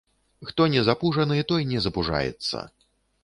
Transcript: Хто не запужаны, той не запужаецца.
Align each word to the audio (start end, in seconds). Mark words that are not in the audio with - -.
Хто 0.49 0.65
не 0.75 0.81
запужаны, 0.87 1.37
той 1.53 1.67
не 1.73 1.83
запужаецца. 1.87 2.65